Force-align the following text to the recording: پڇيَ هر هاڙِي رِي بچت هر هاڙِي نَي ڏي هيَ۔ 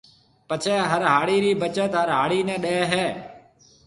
پڇيَ 0.47 0.75
هر 0.91 1.01
هاڙِي 1.11 1.37
رِي 1.43 1.51
بچت 1.61 1.91
هر 2.01 2.07
هاڙِي 2.17 2.39
نَي 2.47 2.55
ڏي 2.63 2.77
هيَ۔ 2.91 3.05